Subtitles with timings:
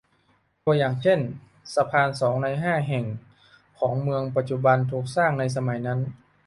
[0.63, 1.19] ตัวอย่างเช่น
[1.75, 3.05] สะพานสองในห้าแห่ง
[3.79, 5.99] ของเมืองปัจจุบันถูกสร้างในสมัยนั้น